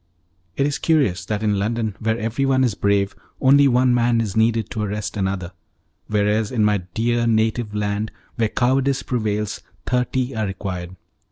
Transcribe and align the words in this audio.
It 0.57 0.65
is 0.65 0.79
curious 0.79 1.25
that 1.25 1.43
in 1.43 1.59
London, 1.59 1.95
where 1.99 2.17
everyone 2.17 2.63
is 2.63 2.73
brave, 2.73 3.15
only 3.39 3.67
one 3.67 3.93
man 3.93 4.19
is 4.19 4.35
needed 4.35 4.71
to 4.71 4.81
arrest 4.81 5.15
another, 5.15 5.51
whereas 6.07 6.51
in 6.51 6.65
my 6.65 6.79
dear 6.95 7.27
native 7.27 7.75
land, 7.75 8.11
where 8.35 8.49
cowardice 8.49 9.03
prevails, 9.03 9.61
thirty 9.85 10.33
are 10.35 10.47
required. 10.47 10.95